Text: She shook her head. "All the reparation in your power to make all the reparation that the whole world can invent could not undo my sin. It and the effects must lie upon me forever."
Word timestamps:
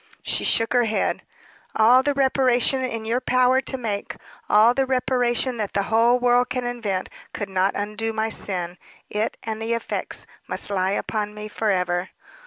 She 0.23 0.43
shook 0.43 0.73
her 0.73 0.85
head. 0.85 1.21
"All 1.75 2.01
the 2.01 2.15
reparation 2.15 2.83
in 2.83 3.05
your 3.05 3.21
power 3.21 3.61
to 3.61 3.77
make 3.77 4.15
all 4.49 4.73
the 4.73 4.87
reparation 4.87 5.57
that 5.57 5.73
the 5.73 5.83
whole 5.93 6.17
world 6.17 6.49
can 6.49 6.63
invent 6.63 7.07
could 7.33 7.49
not 7.49 7.75
undo 7.75 8.11
my 8.11 8.29
sin. 8.29 8.79
It 9.11 9.37
and 9.43 9.61
the 9.61 9.73
effects 9.75 10.25
must 10.47 10.71
lie 10.71 10.93
upon 10.97 11.35
me 11.35 11.47
forever." 11.47 12.09